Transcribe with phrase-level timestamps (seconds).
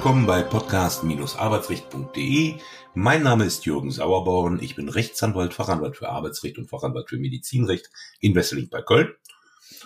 [0.00, 2.54] willkommen bei podcast-arbeitsrecht.de.
[2.94, 4.58] Mein Name ist Jürgen Sauerborn.
[4.62, 9.12] Ich bin Rechtsanwalt, Fachanwalt für Arbeitsrecht und Fachanwalt für Medizinrecht in Wesseling bei Köln.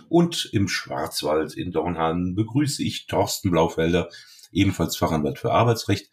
[0.09, 4.09] Und im Schwarzwald in Dornhahn begrüße ich Thorsten Blaufelder,
[4.53, 6.09] ebenfalls Fachanwalt für Arbeitsrecht,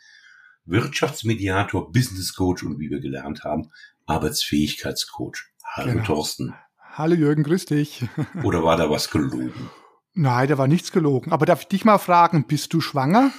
[0.66, 3.70] Wirtschaftsmediator, Business Coach und wie wir gelernt haben,
[4.08, 5.52] Arbeitsfähigkeitscoach.
[5.64, 6.06] Hallo genau.
[6.06, 6.56] Thorsten.
[6.94, 8.04] Hallo Jürgen, grüß dich.
[8.44, 9.70] Oder war da was gelogen?
[10.16, 11.32] Nein, da war nichts gelogen.
[11.32, 13.32] Aber darf ich dich mal fragen, bist du schwanger?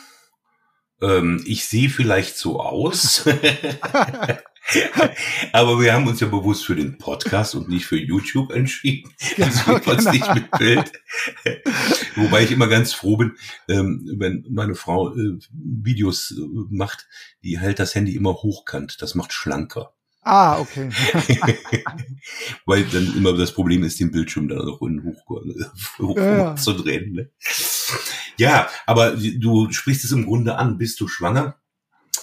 [1.02, 3.29] Ähm, ich sehe vielleicht so aus.
[5.52, 9.12] Aber wir haben uns ja bewusst für den Podcast und nicht für YouTube entschieden.
[9.37, 10.10] Genau, Deswegen genau.
[10.12, 10.93] nicht mit Bild.
[12.16, 13.33] Wobei ich immer ganz froh bin,
[13.69, 17.09] ähm, wenn meine Frau äh, Videos äh, macht,
[17.43, 19.02] die hält das Handy immer hochkant.
[19.02, 19.95] Das macht schlanker.
[20.24, 20.88] Ah, okay.
[22.65, 25.43] Weil dann immer das Problem ist, den Bildschirm dann auch in hoch,
[25.98, 26.54] hoch ja.
[26.54, 27.13] zu drehen.
[27.13, 27.30] Ne?
[28.37, 30.79] Ja, aber du sprichst es im Grunde an.
[30.79, 31.57] Bist du schwanger?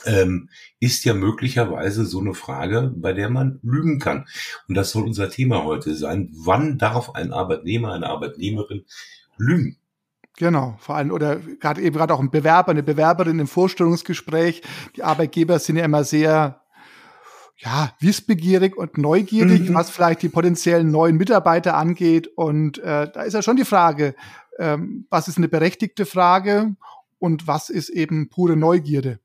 [0.06, 4.26] Ähm, ist ja möglicherweise so eine Frage, bei der man lügen kann.
[4.68, 6.30] Und das soll unser Thema heute sein.
[6.34, 8.86] Wann darf ein Arbeitnehmer, eine Arbeitnehmerin
[9.38, 9.78] lügen?
[10.38, 14.62] Genau, vor allem, oder gerade eben gerade auch ein Bewerber, eine Bewerberin im Vorstellungsgespräch.
[14.96, 16.62] Die Arbeitgeber sind ja immer sehr
[17.58, 19.74] ja, wissbegierig und neugierig, mhm.
[19.74, 22.30] was vielleicht die potenziellen neuen Mitarbeiter angeht.
[22.38, 24.16] Und äh, da ist ja schon die Frage,
[24.60, 26.76] ähm, was ist eine berechtigte Frage
[27.18, 29.20] und was ist eben pure Neugierde.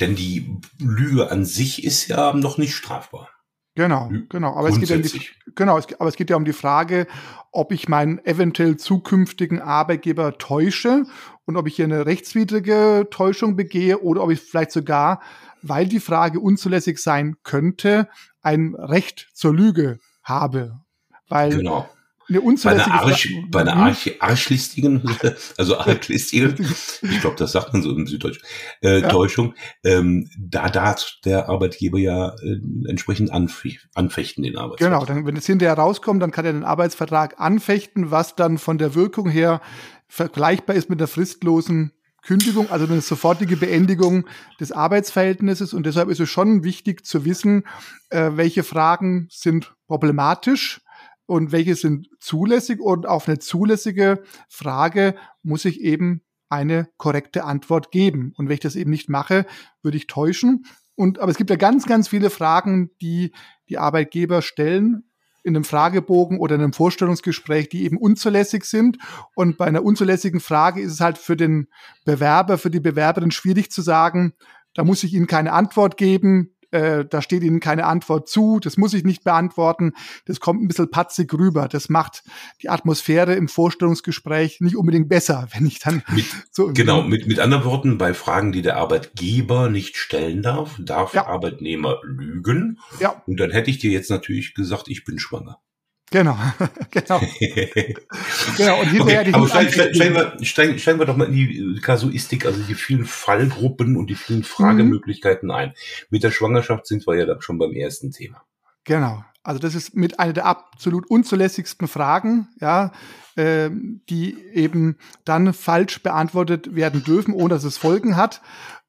[0.00, 3.28] Denn die Lüge an sich ist ja noch nicht strafbar.
[3.74, 4.56] Genau, genau.
[4.56, 5.20] Aber es geht ja um die,
[5.54, 7.06] genau, es, aber es geht ja um die Frage,
[7.52, 11.04] ob ich meinen eventuell zukünftigen Arbeitgeber täusche
[11.44, 15.20] und ob ich hier eine rechtswidrige Täuschung begehe oder ob ich vielleicht sogar
[15.62, 18.08] weil die Frage unzulässig sein könnte,
[18.40, 20.80] ein Recht zur Lüge habe.
[21.28, 21.88] Weil genau.
[22.28, 25.02] Eine unzulässige bei einer, Arsch, bei einer Arsch, Arschlistigen,
[25.56, 26.54] also Arschlistigen,
[27.02, 28.40] ich glaube, das sagt man so im Süddeutsch,
[28.82, 29.08] äh, ja.
[29.08, 34.78] Täuschung, ähm, da darf der Arbeitgeber ja äh, entsprechend anfechten, den Arbeitsvertrag.
[34.78, 38.78] Genau, dann, wenn es hinterher rauskommt, dann kann er den Arbeitsvertrag anfechten, was dann von
[38.78, 39.60] der Wirkung her
[40.08, 44.26] vergleichbar ist mit der fristlosen Kündigung, also eine sofortige Beendigung
[44.60, 45.72] des Arbeitsverhältnisses.
[45.72, 47.64] Und deshalb ist es schon wichtig zu wissen,
[48.10, 50.80] äh, welche Fragen sind problematisch
[51.28, 52.80] und welche sind zulässig.
[52.80, 58.32] Und auf eine zulässige Frage muss ich eben eine korrekte Antwort geben.
[58.36, 59.44] Und wenn ich das eben nicht mache,
[59.82, 60.64] würde ich täuschen.
[60.94, 63.32] Und, aber es gibt ja ganz, ganz viele Fragen, die
[63.68, 65.04] die Arbeitgeber stellen,
[65.44, 68.96] in einem Fragebogen oder in einem Vorstellungsgespräch, die eben unzulässig sind.
[69.34, 71.68] Und bei einer unzulässigen Frage ist es halt für den
[72.06, 74.32] Bewerber, für die Bewerberin schwierig zu sagen,
[74.72, 78.76] da muss ich Ihnen keine Antwort geben, äh, da steht Ihnen keine Antwort zu, das
[78.76, 79.92] muss ich nicht beantworten,
[80.26, 81.68] das kommt ein bisschen patzig rüber.
[81.68, 82.22] Das macht
[82.62, 86.72] die Atmosphäre im Vorstellungsgespräch nicht unbedingt besser, wenn ich dann mit, so.
[86.72, 91.26] Genau, mit, mit anderen Worten, bei Fragen, die der Arbeitgeber nicht stellen darf, darf ja.
[91.26, 92.78] Arbeitnehmer lügen.
[93.00, 93.22] Ja.
[93.26, 95.60] Und dann hätte ich dir jetzt natürlich gesagt, ich bin schwanger.
[96.10, 96.36] Genau,
[96.90, 97.20] genau.
[98.56, 101.80] genau, und hinterher okay, Aber steigen, steigen, wir, steigen, steigen wir doch mal in die
[101.82, 105.54] Kasuistik, also die vielen Fallgruppen und die vielen Fragemöglichkeiten mhm.
[105.54, 105.74] ein.
[106.10, 108.42] Mit der Schwangerschaft sind wir ja da schon beim ersten Thema.
[108.84, 109.22] Genau.
[109.42, 112.92] Also das ist mit einer der absolut unzulässigsten Fragen, ja,
[113.36, 113.70] äh,
[114.08, 118.40] die eben dann falsch beantwortet werden dürfen, ohne dass es Folgen hat.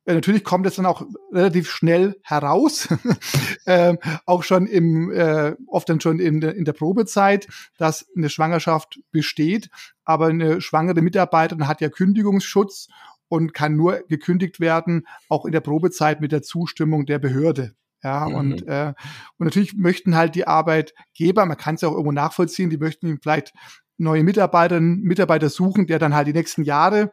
[0.10, 2.88] Äh, natürlich kommt es dann auch relativ schnell heraus,
[3.66, 7.48] äh, auch schon im, äh, oft dann schon in, in der Probezeit,
[7.78, 9.70] dass eine Schwangerschaft besteht.
[10.06, 12.88] Aber eine schwangere Mitarbeiterin hat ja Kündigungsschutz
[13.28, 17.76] und kann nur gekündigt werden, auch in der Probezeit mit der Zustimmung der Behörde.
[18.02, 18.36] Ja, mhm.
[18.36, 18.94] und, äh,
[19.38, 23.20] und natürlich möchten halt die Arbeitgeber, man kann es ja auch irgendwo nachvollziehen, die möchten
[23.22, 23.54] vielleicht
[24.00, 27.12] neue Mitarbeiterinnen, Mitarbeiter suchen, der dann halt die nächsten Jahre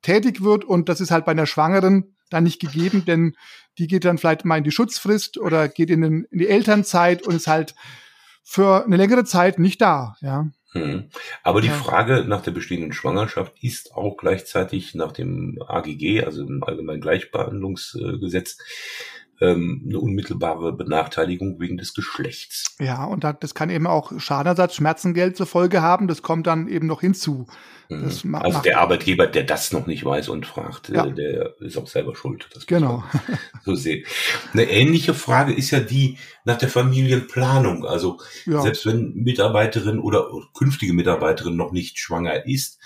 [0.00, 0.64] tätig wird.
[0.64, 3.36] Und das ist halt bei einer Schwangeren dann nicht gegeben, denn
[3.78, 7.22] die geht dann vielleicht mal in die Schutzfrist oder geht in, den, in die Elternzeit
[7.22, 7.74] und ist halt
[8.42, 10.48] für eine längere Zeit nicht da, ja.
[10.72, 11.08] Hm.
[11.42, 11.74] Aber die ja.
[11.74, 18.58] Frage nach der bestehenden Schwangerschaft ist auch gleichzeitig nach dem AGG, also im Allgemeinen Gleichbehandlungsgesetz,
[19.40, 22.76] ähm, eine unmittelbare Benachteiligung wegen des Geschlechts.
[22.80, 26.08] Ja, und das kann eben auch Schadenersatz, Schmerzengeld zur Folge haben.
[26.08, 27.46] Das kommt dann eben noch hinzu.
[27.90, 28.34] Mhm.
[28.34, 31.06] also der Arbeitgeber, der das noch nicht weiß und fragt, ja.
[31.06, 32.46] der ist auch selber schuld.
[32.66, 33.02] genau.
[33.64, 34.04] so sehen.
[34.52, 37.86] Eine ähnliche Frage ist ja die nach der Familienplanung.
[37.86, 38.60] Also ja.
[38.60, 42.78] selbst wenn Mitarbeiterin oder künftige Mitarbeiterin noch nicht schwanger ist,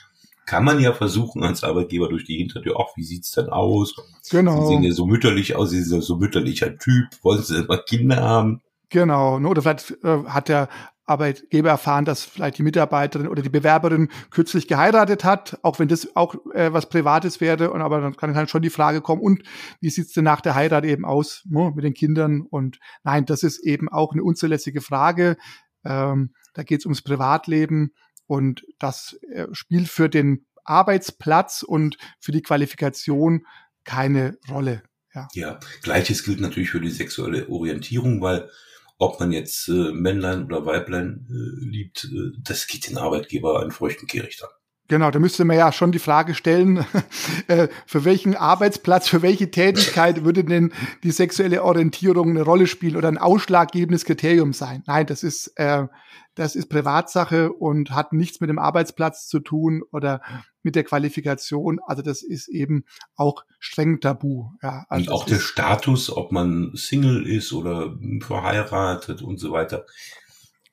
[0.52, 3.94] kann man ja versuchen als Arbeitgeber durch die Hintertür, ach, wie sieht's denn aus?
[4.30, 4.60] Genau.
[4.60, 7.78] Sie sehen ja so mütterlich aus, Sie sind ja so mütterlicher Typ, wollen Sie immer
[7.78, 8.60] Kinder haben?
[8.90, 10.68] Genau, oder vielleicht äh, hat der
[11.06, 16.14] Arbeitgeber erfahren, dass vielleicht die Mitarbeiterin oder die Bewerberin kürzlich geheiratet hat, auch wenn das
[16.16, 17.70] auch äh, was Privates wäre.
[17.70, 19.42] Und aber dann kann halt schon die Frage kommen, und
[19.80, 22.42] wie sieht's denn nach der Heirat eben aus ne, mit den Kindern?
[22.42, 25.38] Und nein, das ist eben auch eine unzulässige Frage.
[25.82, 27.92] Ähm, da geht's ums Privatleben
[28.26, 33.46] und das äh, spielt für den Arbeitsplatz und für die Qualifikation
[33.84, 34.82] keine Rolle.
[35.14, 35.28] Ja.
[35.34, 38.48] ja, gleiches gilt natürlich für die sexuelle Orientierung, weil
[38.96, 43.72] ob man jetzt äh, Männlein oder Weiblein äh, liebt, äh, das geht den Arbeitgeber einen
[43.72, 44.50] feuchten Kehricht an.
[44.92, 46.84] Genau, da müsste man ja schon die Frage stellen,
[47.46, 50.70] äh, für welchen Arbeitsplatz, für welche Tätigkeit würde denn
[51.02, 54.82] die sexuelle Orientierung eine Rolle spielen oder ein ausschlaggebendes Kriterium sein?
[54.86, 55.86] Nein, das ist, äh,
[56.34, 60.20] das ist Privatsache und hat nichts mit dem Arbeitsplatz zu tun oder
[60.62, 61.80] mit der Qualifikation.
[61.86, 62.84] Also das ist eben
[63.16, 64.50] auch streng tabu.
[64.62, 69.86] Ja, also und auch der Status, ob man Single ist oder verheiratet und so weiter.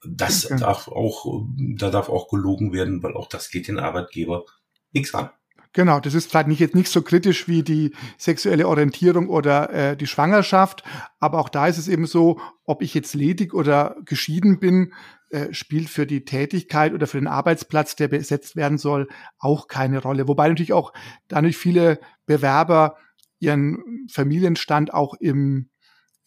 [0.03, 0.59] Das okay.
[0.59, 4.45] darf auch, da darf auch gelogen werden, weil auch das geht den Arbeitgeber
[4.91, 5.29] nichts an.
[5.73, 9.95] Genau, das ist vielleicht nicht jetzt nicht so kritisch wie die sexuelle Orientierung oder äh,
[9.95, 10.83] die Schwangerschaft,
[11.19, 14.93] aber auch da ist es eben so, ob ich jetzt ledig oder geschieden bin,
[15.29, 19.07] äh, spielt für die Tätigkeit oder für den Arbeitsplatz, der besetzt werden soll,
[19.37, 20.27] auch keine Rolle.
[20.27, 20.91] Wobei natürlich auch
[21.27, 22.95] dadurch viele Bewerber
[23.39, 25.69] ihren Familienstand auch im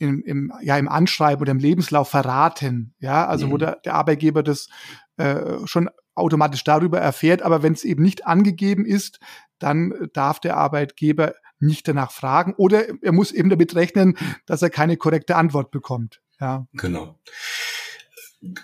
[0.02, 2.94] im, im, ja, im Anschreiben oder im Lebenslauf verraten.
[2.98, 3.52] Ja, also mhm.
[3.52, 4.68] wo der, der Arbeitgeber das
[5.16, 7.42] äh, schon automatisch darüber erfährt.
[7.42, 9.20] Aber wenn es eben nicht angegeben ist,
[9.58, 14.70] dann darf der Arbeitgeber nicht danach fragen oder er muss eben damit rechnen, dass er
[14.70, 16.20] keine korrekte Antwort bekommt.
[16.40, 16.66] Ja.
[16.72, 17.20] Genau.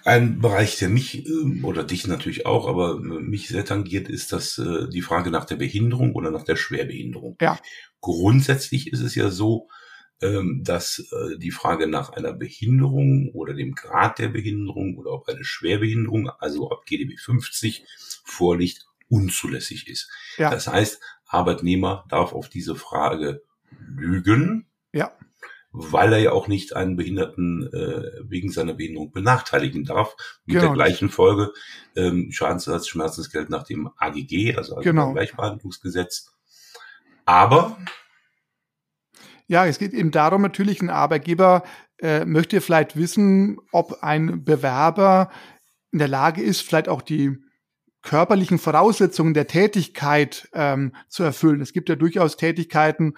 [0.04, 4.32] Ein Bereich, der mich ähm, oder dich natürlich auch, aber äh, mich sehr tangiert, ist
[4.32, 7.36] das äh, die Frage nach der Behinderung oder nach der Schwerbehinderung.
[7.40, 7.60] Ja.
[8.00, 9.68] Grundsätzlich ist es ja so,
[10.20, 15.44] dass äh, die Frage nach einer Behinderung oder dem Grad der Behinderung oder ob eine
[15.44, 17.84] Schwerbehinderung, also ab GDB 50
[18.24, 20.10] vorliegt, unzulässig ist.
[20.36, 20.50] Ja.
[20.50, 24.66] Das heißt, Arbeitnehmer darf auf diese Frage lügen.
[24.92, 25.12] Ja.
[25.70, 30.16] Weil er ja auch nicht einen Behinderten äh, wegen seiner Behinderung benachteiligen darf.
[30.46, 30.68] Mit genau.
[30.68, 31.52] der gleichen Folge
[31.94, 35.12] ähm, Schadensersatz, Schmerzensgeld nach dem AGG, also, also genau.
[35.12, 36.32] Gleichbehandlungsgesetz.
[37.26, 37.78] Aber
[39.48, 41.64] ja, es geht eben darum, natürlich ein Arbeitgeber
[42.00, 45.30] äh, möchte vielleicht wissen, ob ein Bewerber
[45.90, 47.36] in der Lage ist, vielleicht auch die
[48.02, 51.60] körperlichen Voraussetzungen der Tätigkeit ähm, zu erfüllen.
[51.60, 53.14] Es gibt ja durchaus Tätigkeiten,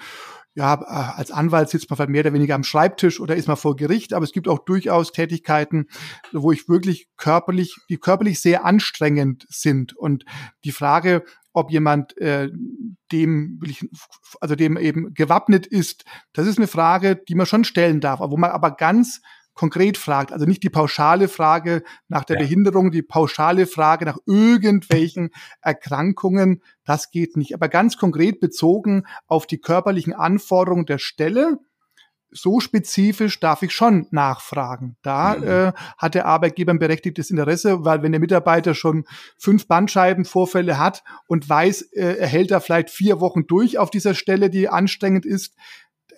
[0.54, 3.56] ja, äh, als Anwalt sitzt man vielleicht mehr oder weniger am Schreibtisch oder ist man
[3.56, 5.86] vor Gericht, aber es gibt auch durchaus Tätigkeiten,
[6.32, 9.96] wo ich wirklich körperlich, die körperlich sehr anstrengend sind.
[9.96, 10.24] Und
[10.64, 12.48] die Frage, ob jemand äh,
[13.12, 13.60] dem,
[14.40, 18.36] also dem eben gewappnet ist, das ist eine Frage, die man schon stellen darf, wo
[18.36, 19.20] man aber ganz
[19.54, 22.42] konkret fragt, also nicht die pauschale Frage nach der ja.
[22.42, 25.30] Behinderung, die pauschale Frage nach irgendwelchen
[25.60, 31.58] Erkrankungen, das geht nicht, aber ganz konkret bezogen auf die körperlichen Anforderungen der Stelle,
[32.32, 34.96] so spezifisch darf ich schon nachfragen.
[35.02, 35.44] Da mhm.
[35.44, 39.04] äh, hat der Arbeitgeber ein berechtigtes Interesse, weil wenn der Mitarbeiter schon
[39.38, 44.14] fünf Bandscheibenvorfälle hat und weiß, äh, er hält da vielleicht vier Wochen durch auf dieser
[44.14, 45.54] Stelle, die anstrengend ist,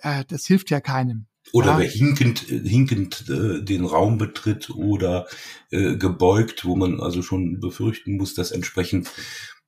[0.01, 1.25] äh, das hilft ja keinem.
[1.51, 1.79] Oder ja.
[1.79, 5.27] wer hinkend, hinkend äh, den Raum betritt oder
[5.71, 9.11] äh, gebeugt, wo man also schon befürchten muss, dass entsprechend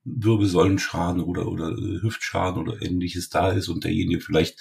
[0.04, 4.58] Wirbelsäulenschaden oder, oder äh, Hüftschaden oder ähnliches da ist und derjenige vielleicht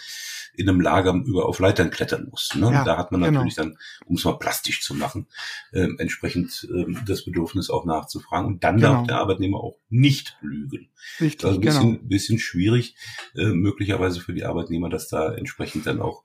[0.57, 2.53] in einem Lager über auf Leitern klettern muss.
[2.55, 2.71] Ne?
[2.71, 3.33] Ja, da hat man genau.
[3.33, 5.27] natürlich dann, um es mal plastisch zu machen,
[5.71, 8.47] äh, entsprechend äh, das Bedürfnis auch nachzufragen.
[8.47, 8.93] Und dann genau.
[8.93, 10.89] darf der Arbeitnehmer auch nicht lügen.
[11.19, 12.07] Richtig, also ein bisschen, genau.
[12.07, 12.95] bisschen schwierig,
[13.35, 16.23] äh, möglicherweise für die Arbeitnehmer, das da entsprechend dann auch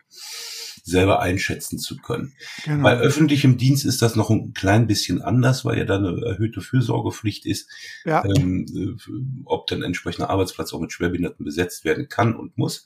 [0.85, 2.33] selber einschätzen zu können.
[2.65, 2.83] Genau.
[2.83, 6.61] Bei öffentlichem Dienst ist das noch ein klein bisschen anders, weil ja da eine erhöhte
[6.61, 7.71] Fürsorgepflicht ist,
[8.05, 8.25] ja.
[8.25, 9.13] ähm, äh,
[9.45, 12.85] ob dann entsprechender Arbeitsplatz auch mit Schwerbehinderten besetzt werden kann und muss.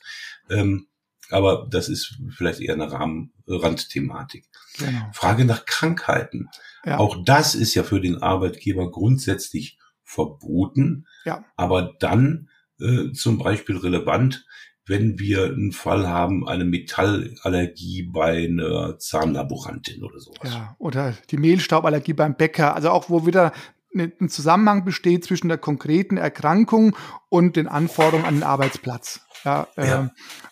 [0.49, 0.87] Ähm,
[1.29, 4.45] aber das ist vielleicht eher eine Rahmen Randthematik.
[4.77, 5.09] Genau.
[5.13, 6.49] Frage nach Krankheiten.
[6.85, 6.99] Ja.
[6.99, 11.43] Auch das ist ja für den Arbeitgeber grundsätzlich verboten, ja.
[11.55, 14.45] aber dann äh, zum Beispiel relevant,
[14.85, 20.53] wenn wir einen Fall haben, eine Metallallergie bei einer Zahnlaborantin oder sowas.
[20.53, 23.51] Ja, oder die Mehlstauballergie beim Bäcker, also auch wo wieder
[23.95, 26.95] ein Zusammenhang besteht zwischen der konkreten Erkrankung
[27.29, 29.24] und den Anforderungen an den Arbeitsplatz.
[29.45, 29.99] Ja, ja.
[29.99, 30.11] Ähm,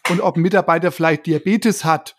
[0.10, 2.16] und ob ein Mitarbeiter vielleicht Diabetes hat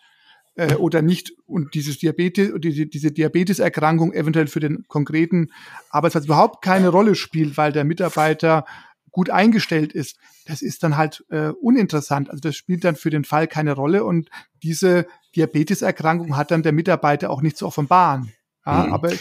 [0.55, 5.51] äh, oder nicht und dieses Diabetes, diese, diese Diabeteserkrankung eventuell für den konkreten
[5.89, 8.65] Arbeitsplatz überhaupt keine Rolle spielt, weil der Mitarbeiter
[9.11, 12.29] gut eingestellt ist, das ist dann halt äh, uninteressant.
[12.29, 14.29] Also das spielt dann für den Fall keine Rolle und
[14.61, 18.33] diese Diabeteserkrankung hat dann der Mitarbeiter auch nicht zu offenbaren.
[18.65, 18.93] Ja, mhm.
[18.93, 19.13] aber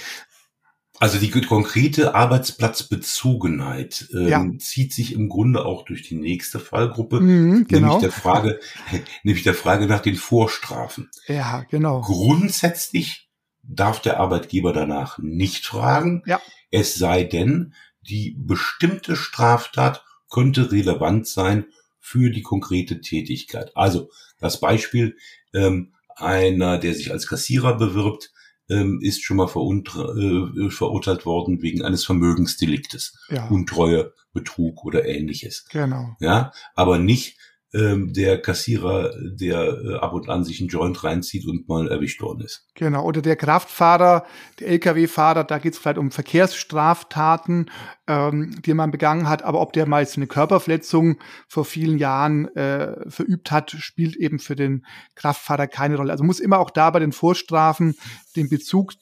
[1.00, 4.46] also die konkrete Arbeitsplatzbezogenheit ähm, ja.
[4.58, 7.86] zieht sich im Grunde auch durch die nächste Fallgruppe, mhm, genau.
[7.88, 8.60] nämlich der Frage,
[9.24, 11.10] nämlich der Frage nach den Vorstrafen.
[11.26, 12.00] Ja, genau.
[12.00, 13.28] Grundsätzlich
[13.62, 16.40] darf der Arbeitgeber danach nicht fragen, ja.
[16.70, 21.66] es sei denn, die bestimmte Straftat könnte relevant sein
[21.98, 23.72] für die konkrete Tätigkeit.
[23.76, 25.16] Also das Beispiel
[25.54, 28.33] ähm, einer, der sich als Kassierer bewirbt,
[28.68, 33.18] ähm, ist schon mal äh, verurteilt worden wegen eines Vermögensdeliktes.
[33.28, 33.48] Ja.
[33.48, 35.66] Untreue, Betrug oder ähnliches.
[35.70, 36.16] Genau.
[36.20, 37.38] Ja, aber nicht
[37.74, 42.22] ähm, der Kassierer, der äh, ab und an sich einen Joint reinzieht und mal erwischt
[42.22, 42.66] worden ist.
[42.74, 44.24] Genau, oder der Kraftfahrer,
[44.60, 47.70] der Lkw-Fahrer, da geht es vielleicht um Verkehrsstraftaten,
[48.06, 52.46] ähm, die man begangen hat, aber ob der mal jetzt eine Körperverletzung vor vielen Jahren
[52.54, 56.12] äh, verübt hat, spielt eben für den Kraftfahrer keine Rolle.
[56.12, 57.96] Also muss immer auch da bei den Vorstrafen
[58.36, 58.92] den Bezug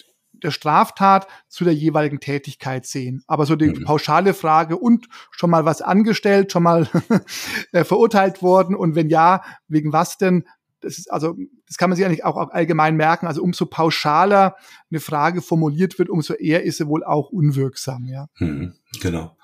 [0.43, 3.23] der Straftat zu der jeweiligen Tätigkeit sehen.
[3.27, 3.85] Aber so die mhm.
[3.85, 6.89] pauschale Frage und schon mal was angestellt, schon mal
[7.73, 10.45] äh, verurteilt worden und wenn ja, wegen was denn?
[10.81, 11.37] Das ist also,
[11.69, 13.29] das kann man sich eigentlich auch allgemein merken.
[13.29, 14.57] Also umso pauschaler
[14.91, 18.07] eine Frage formuliert wird, umso eher ist sie wohl auch unwirksam.
[18.07, 18.27] Ja.
[18.39, 19.37] Mhm, genau.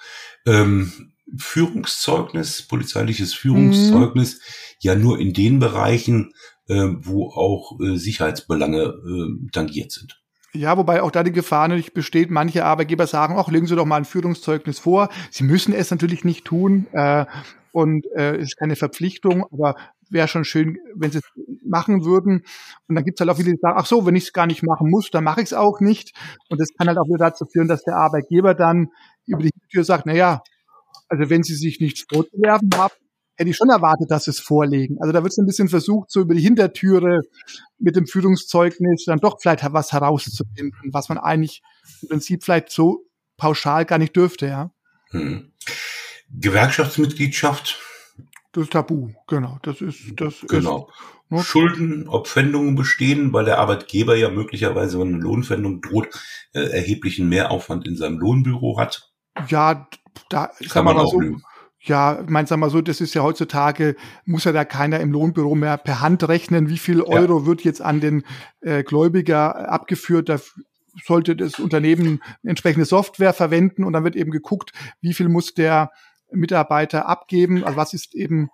[0.47, 4.41] Ähm, Führungszeugnis, polizeiliches Führungszeugnis, mhm.
[4.81, 6.33] ja nur in den Bereichen,
[6.69, 10.21] äh, wo auch äh, Sicherheitsbelange äh, tangiert sind.
[10.55, 13.85] Ja, wobei auch da die Gefahr natürlich besteht, manche Arbeitgeber sagen, ach, legen Sie doch
[13.85, 15.11] mal ein Führungszeugnis vor.
[15.31, 17.27] Sie müssen es natürlich nicht tun äh,
[17.73, 19.75] und äh, ist keine Verpflichtung, aber
[20.09, 21.31] wäre schon schön, wenn Sie es
[21.67, 22.45] machen würden.
[22.89, 24.47] Und dann gibt es halt auch viele, die sagen, ach so, wenn ich es gar
[24.47, 26.17] nicht machen muss, dann mache ich es auch nicht.
[26.49, 28.89] Und das kann halt auch wieder dazu führen, dass der Arbeitgeber dann
[29.27, 30.43] über die Tür sagt, na ja,
[31.09, 32.95] also wenn Sie sich nichts vorzuwerfen haben,
[33.39, 34.99] hätte ich schon erwartet, dass sie es vorlegen.
[35.01, 37.21] Also da wird es ein bisschen versucht, so über die Hintertüre
[37.79, 41.63] mit dem Führungszeugnis dann doch vielleicht was herauszufinden, was man eigentlich
[42.03, 43.05] im Prinzip vielleicht so
[43.37, 44.73] pauschal gar nicht dürfte, ja.
[45.11, 45.53] Hm.
[46.31, 47.81] Gewerkschaftsmitgliedschaft.
[48.53, 49.59] Das ist Tabu, genau.
[49.63, 50.89] Das ist, das genau.
[51.31, 51.43] Ist, ne?
[51.43, 56.09] Schulden, ob Pfändungen bestehen, weil der Arbeitgeber ja möglicherweise, wenn eine Lohnpfändung droht,
[56.53, 59.13] äh, erheblichen Mehraufwand in seinem Lohnbüro hat.
[59.49, 59.87] Ja,
[60.29, 61.43] da kann man, man auch so, lügen.
[61.81, 63.95] Ja, ich meine, sag mal so, das ist ja heutzutage,
[64.25, 67.47] muss ja da keiner im Lohnbüro mehr per Hand rechnen, wie viel Euro ja.
[67.47, 68.25] wird jetzt an den
[68.61, 70.29] äh, Gläubiger abgeführt.
[70.29, 70.41] Da
[71.05, 75.91] sollte das Unternehmen entsprechende Software verwenden und dann wird eben geguckt, wie viel muss der
[76.33, 78.51] Mitarbeiter abgeben, also was ist eben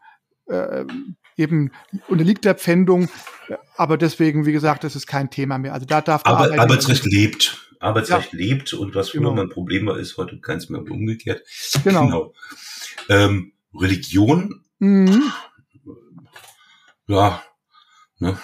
[0.47, 0.85] äh,
[1.37, 1.73] eben
[2.09, 3.09] unterliegt der Pfändung,
[3.76, 5.73] aber deswegen, wie gesagt, das ist kein Thema mehr.
[5.73, 7.61] Also da darf aber, Arbeitsrecht lebt.
[7.81, 8.38] Arbeitsrecht ja.
[8.38, 9.43] lebt und was früher genau.
[9.43, 11.43] ein Problem war, ist heute keins mehr umgekehrt.
[11.83, 12.04] Genau.
[12.07, 12.35] genau.
[13.09, 15.23] Ähm, Religion, mhm.
[17.07, 17.43] ja,
[18.19, 18.39] ne?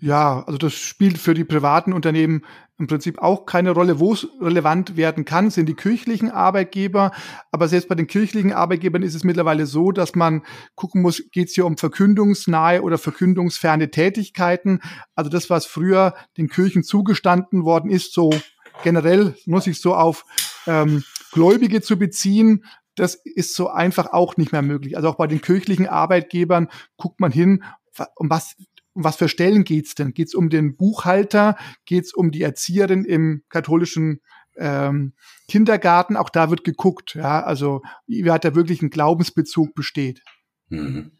[0.00, 2.42] Ja, also das spielt für die privaten Unternehmen
[2.78, 4.00] im Prinzip auch keine Rolle.
[4.00, 7.12] Wo es relevant werden kann, sind die kirchlichen Arbeitgeber.
[7.52, 10.42] Aber selbst bei den kirchlichen Arbeitgebern ist es mittlerweile so, dass man
[10.74, 14.80] gucken muss, geht es hier um verkündungsnahe oder verkündungsferne Tätigkeiten.
[15.14, 18.30] Also das, was früher den Kirchen zugestanden worden ist, so
[18.82, 20.24] generell muss ich so auf
[20.66, 24.96] ähm, Gläubige zu beziehen, das ist so einfach auch nicht mehr möglich.
[24.96, 27.64] Also auch bei den kirchlichen Arbeitgebern guckt man hin,
[28.16, 28.56] um was,
[28.92, 30.14] um was für Stellen geht's denn?
[30.14, 31.56] Geht's um den Buchhalter?
[31.84, 34.20] Geht's um die Erzieherin im katholischen
[34.56, 35.14] ähm,
[35.48, 36.16] Kindergarten?
[36.16, 40.22] Auch da wird geguckt, ja, also wie hat da wirklich ein Glaubensbezug besteht.
[40.68, 41.12] Mhm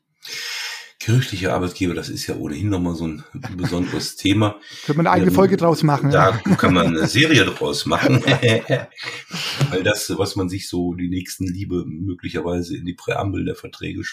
[1.04, 3.22] kirchliche Arbeitgeber, das ist ja ohnehin nochmal so ein
[3.58, 4.58] besonderes Thema.
[4.86, 6.10] Könnte man eine eigene ähm, Folge draus machen.
[6.10, 6.56] Da ja.
[6.56, 8.24] kann man eine Serie draus machen.
[9.70, 14.00] Weil das, was man sich so die nächsten Liebe möglicherweise in die Präambel der Verträge
[14.00, 14.04] äh,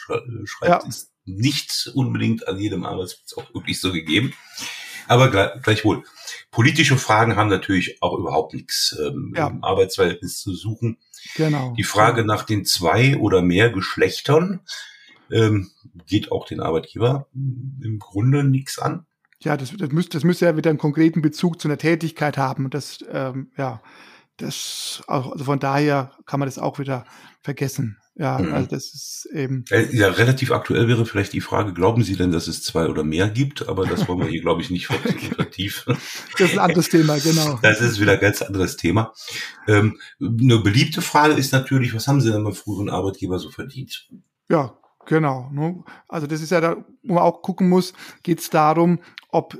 [0.43, 0.85] schreibt, ja.
[0.85, 4.33] ist nicht unbedingt an jedem Arbeitsplatz auch wirklich so gegeben.
[5.07, 5.29] Aber
[5.61, 6.03] gleichwohl.
[6.51, 9.47] Politische Fragen haben natürlich auch überhaupt nichts ähm, ja.
[9.47, 10.97] im Arbeitsverhältnis zu suchen.
[11.35, 11.73] Genau.
[11.77, 14.59] Die Frage nach den zwei oder mehr Geschlechtern
[15.31, 15.69] ähm,
[16.05, 19.05] geht auch den Arbeitgeber im Grunde nichts an.
[19.43, 22.65] Ja, das, das, müsste, das müsste ja wieder einen konkreten Bezug zu einer Tätigkeit haben.
[22.65, 23.81] Und das, ähm, ja,
[24.37, 27.05] das, also von daher kann man das auch wieder
[27.41, 27.97] vergessen.
[28.15, 28.53] Ja, mhm.
[28.53, 29.65] also das ist eben.
[29.71, 33.03] Äh, ja, relativ aktuell wäre vielleicht die Frage, glauben Sie denn, dass es zwei oder
[33.03, 33.67] mehr gibt?
[33.67, 35.97] Aber das wollen wir hier, glaube ich, nicht vertiefen.
[36.37, 37.59] Das ist ein anderes Thema, genau.
[37.61, 39.13] Das ist wieder ein ganz anderes Thema.
[39.67, 44.07] Ähm, eine beliebte Frage ist natürlich, was haben Sie denn beim früheren Arbeitgeber so verdient?
[44.49, 45.49] Ja, Genau.
[45.51, 45.83] Ne?
[46.07, 47.93] Also das ist ja da, wo man auch gucken muss,
[48.23, 49.57] geht es darum, ob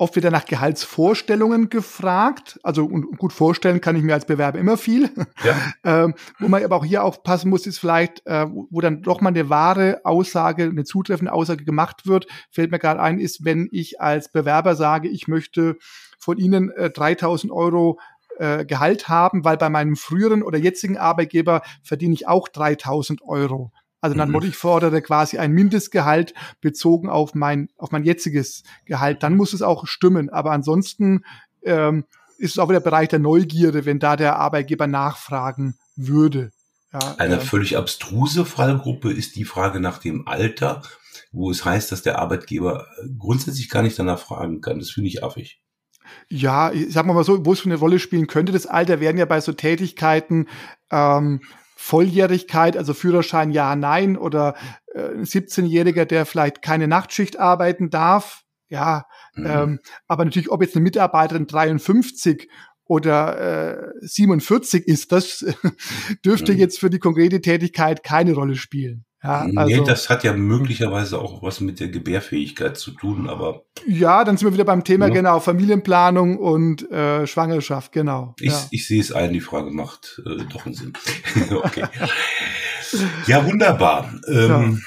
[0.00, 2.58] oft wird nach Gehaltsvorstellungen gefragt.
[2.62, 5.10] Also und gut vorstellen kann ich mir als Bewerber immer viel.
[5.44, 5.56] Ja.
[6.04, 9.28] ähm, wo man aber auch hier aufpassen muss, ist vielleicht, äh, wo dann doch mal
[9.28, 14.00] eine wahre Aussage, eine zutreffende Aussage gemacht wird, fällt mir gerade ein, ist, wenn ich
[14.00, 15.76] als Bewerber sage, ich möchte
[16.18, 17.98] von Ihnen äh, 3000 Euro
[18.38, 23.70] äh, Gehalt haben, weil bei meinem früheren oder jetzigen Arbeitgeber verdiene ich auch 3000 Euro.
[24.00, 24.42] Also dann mhm.
[24.42, 29.22] ich fordere quasi ein Mindestgehalt bezogen auf mein, auf mein jetziges Gehalt.
[29.22, 30.30] Dann muss es auch stimmen.
[30.30, 31.24] Aber ansonsten
[31.62, 32.04] ähm,
[32.38, 36.50] ist es auch wieder Bereich der Neugierde, wenn da der Arbeitgeber nachfragen würde.
[36.92, 40.82] Ja, Eine äh, völlig abstruse Fallgruppe ist die Frage nach dem Alter,
[41.30, 42.86] wo es heißt, dass der Arbeitgeber
[43.18, 44.78] grundsätzlich gar nicht danach fragen kann.
[44.78, 45.60] Das finde ich affig.
[46.28, 49.18] Ja, ich sag mal so, wo es für eine Rolle spielen könnte, das Alter werden
[49.18, 50.48] ja bei so Tätigkeiten
[50.90, 51.40] ähm,
[51.82, 54.54] Volljährigkeit, also Führerschein ja, nein, oder
[54.94, 58.42] äh, 17-Jähriger, der vielleicht keine Nachtschicht arbeiten darf.
[58.68, 59.46] Ja, mhm.
[59.46, 62.48] ähm, aber natürlich, ob jetzt eine Mitarbeiterin 53
[62.84, 65.44] oder äh, 47 ist, das
[66.24, 66.58] dürfte mhm.
[66.58, 69.06] jetzt für die konkrete Tätigkeit keine Rolle spielen.
[69.22, 73.64] Ja, also, nee, das hat ja möglicherweise auch was mit der Gebärfähigkeit zu tun, aber.
[73.86, 75.14] Ja, dann sind wir wieder beim Thema, ja.
[75.14, 78.34] genau, Familienplanung und äh, Schwangerschaft, genau.
[78.40, 78.66] Ich, ja.
[78.70, 80.94] ich sehe es ein, die Frage macht äh, doch einen Sinn.
[81.50, 81.84] okay.
[83.26, 84.12] ja, wunderbar.
[84.26, 84.82] Ähm.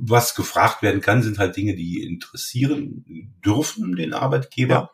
[0.00, 3.04] Was gefragt werden kann, sind halt Dinge, die interessieren
[3.44, 4.90] dürfen den Arbeitgeber.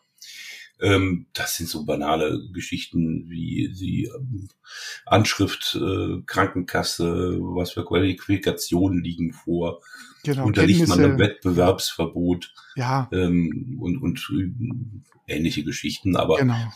[0.85, 4.49] Ähm, das sind so banale Geschichten wie die ähm,
[5.07, 9.81] Anschrift, äh, Krankenkasse, was für Qualifikationen liegen vor.
[10.25, 11.01] Genau, Unterliegt Kenntnisse.
[11.01, 13.09] man einem Wettbewerbsverbot ja.
[13.13, 14.31] ähm, und, und
[15.27, 16.17] äh, ähnliche Geschichten.
[16.17, 16.71] Aber genau.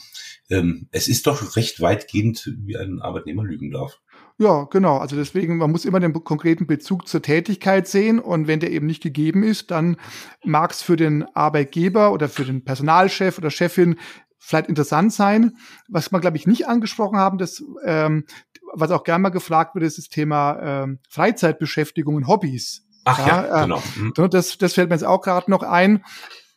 [0.48, 4.00] ähm, es ist doch recht weitgehend, wie ein Arbeitnehmer lügen darf.
[4.40, 4.98] Ja, genau.
[4.98, 8.86] Also deswegen, man muss immer den konkreten Bezug zur Tätigkeit sehen und wenn der eben
[8.86, 9.96] nicht gegeben ist, dann
[10.44, 13.96] mag es für den Arbeitgeber oder für den Personalchef oder Chefin
[14.38, 15.56] vielleicht interessant sein.
[15.88, 18.26] Was wir, glaube ich, nicht angesprochen haben, das, ähm,
[18.72, 22.86] was auch gerne mal gefragt wird, ist das Thema ähm, Freizeitbeschäftigung und Hobbys.
[23.04, 23.82] Ach ja, ja äh, genau.
[23.96, 24.30] Mhm.
[24.30, 26.04] Das, das fällt mir jetzt auch gerade noch ein.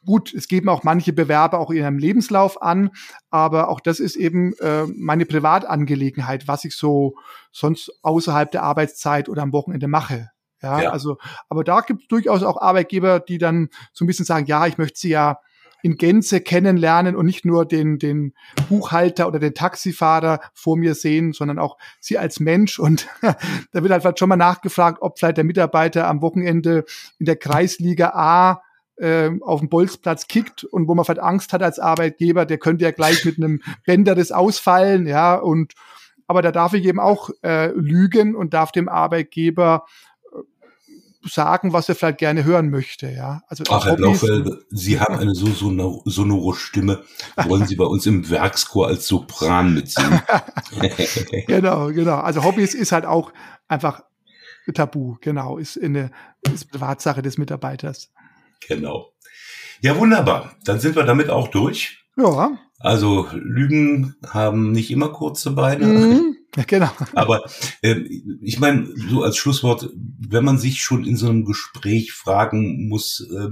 [0.05, 2.89] Gut, es geben auch manche Bewerber auch in ihrem Lebenslauf an,
[3.29, 7.15] aber auch das ist eben äh, meine Privatangelegenheit, was ich so
[7.51, 10.31] sonst außerhalb der Arbeitszeit oder am Wochenende mache.
[10.61, 10.89] Ja, ja.
[10.91, 11.17] also,
[11.49, 14.77] aber da gibt es durchaus auch Arbeitgeber, die dann so ein bisschen sagen, ja, ich
[14.77, 15.39] möchte sie ja
[15.83, 18.33] in Gänze kennenlernen und nicht nur den, den
[18.69, 22.79] Buchhalter oder den Taxifahrer vor mir sehen, sondern auch sie als Mensch.
[22.79, 23.07] Und
[23.71, 26.85] da wird halt schon mal nachgefragt, ob vielleicht der Mitarbeiter am Wochenende
[27.17, 28.61] in der Kreisliga A
[29.01, 32.85] äh, auf dem Bolzplatz kickt und wo man vielleicht Angst hat als Arbeitgeber, der könnte
[32.85, 35.73] ja gleich mit einem Bänderriss ausfallen, ja, und
[36.27, 39.85] aber da darf ich eben auch äh, lügen und darf dem Arbeitgeber
[40.31, 40.37] äh,
[41.27, 43.41] sagen, was er vielleicht gerne hören möchte, ja.
[43.47, 47.03] Also Ach, Herr Blaufeld, Sie haben eine so, so sonore Stimme.
[47.35, 50.21] Wollen Sie bei uns im Werkschor als Sopran mitsingen?
[51.47, 52.17] genau, genau.
[52.17, 53.33] Also Hobbys ist halt auch
[53.67, 54.03] einfach
[54.73, 56.11] Tabu, genau, ist eine
[56.43, 58.11] ist Privatsache des Mitarbeiters.
[58.67, 59.11] Genau.
[59.81, 60.55] Ja, wunderbar.
[60.63, 62.05] Dann sind wir damit auch durch.
[62.17, 62.57] Ja.
[62.79, 65.85] Also Lügen haben nicht immer kurze Beine.
[65.85, 66.89] Mhm, genau.
[67.13, 67.43] Aber
[67.81, 67.95] äh,
[68.41, 73.27] ich meine, so als Schlusswort, wenn man sich schon in so einem Gespräch fragen muss,
[73.31, 73.49] äh,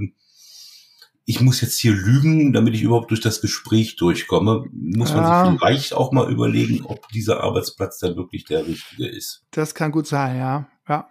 [1.24, 5.50] ich muss jetzt hier lügen, damit ich überhaupt durch das Gespräch durchkomme, muss man ja.
[5.50, 9.44] sich vielleicht auch mal überlegen, ob dieser Arbeitsplatz dann wirklich der richtige ist.
[9.52, 10.68] Das kann gut sein, ja.
[10.88, 11.08] Ja.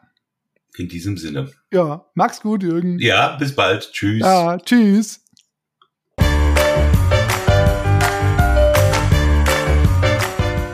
[0.77, 1.51] In diesem Sinne.
[1.73, 2.99] Ja, mach's gut, Jürgen.
[2.99, 3.91] Ja, bis bald.
[3.91, 4.21] Tschüss.
[4.21, 5.25] Ja, tschüss.